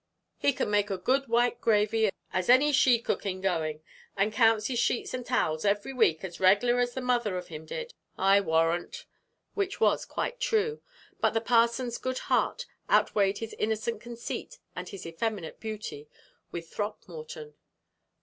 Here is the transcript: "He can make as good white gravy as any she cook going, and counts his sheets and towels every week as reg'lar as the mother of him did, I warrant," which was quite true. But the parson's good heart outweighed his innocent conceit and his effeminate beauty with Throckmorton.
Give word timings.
"He 0.39 0.51
can 0.51 0.71
make 0.71 0.89
as 0.89 1.01
good 1.03 1.27
white 1.27 1.61
gravy 1.61 2.09
as 2.33 2.49
any 2.49 2.71
she 2.73 2.97
cook 2.97 3.21
going, 3.21 3.83
and 4.17 4.33
counts 4.33 4.65
his 4.65 4.79
sheets 4.79 5.13
and 5.13 5.23
towels 5.23 5.63
every 5.63 5.93
week 5.93 6.23
as 6.23 6.39
reg'lar 6.39 6.79
as 6.79 6.95
the 6.95 7.01
mother 7.01 7.37
of 7.37 7.49
him 7.49 7.67
did, 7.67 7.93
I 8.17 8.41
warrant," 8.41 9.05
which 9.53 9.79
was 9.79 10.05
quite 10.05 10.39
true. 10.39 10.81
But 11.19 11.35
the 11.35 11.39
parson's 11.39 11.99
good 11.99 12.17
heart 12.33 12.65
outweighed 12.89 13.37
his 13.37 13.53
innocent 13.59 14.01
conceit 14.01 14.57
and 14.75 14.89
his 14.89 15.05
effeminate 15.05 15.59
beauty 15.59 16.09
with 16.49 16.67
Throckmorton. 16.69 17.53